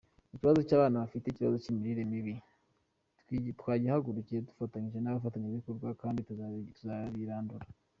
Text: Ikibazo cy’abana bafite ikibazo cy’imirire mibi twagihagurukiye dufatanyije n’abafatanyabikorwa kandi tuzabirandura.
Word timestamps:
Ikibazo 0.33 0.59
cy’abana 0.67 1.01
bafite 1.03 1.25
ikibazo 1.27 1.57
cy’imirire 1.63 2.01
mibi 2.11 3.49
twagihagurukiye 3.59 4.39
dufatanyije 4.47 4.97
n’abafatanyabikorwa 5.01 5.87
kandi 6.01 6.19
tuzabirandura. 6.27 7.65